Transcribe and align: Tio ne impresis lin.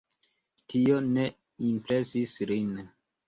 Tio 0.73 0.95
ne 1.17 1.25
impresis 1.67 2.35
lin. 2.53 2.73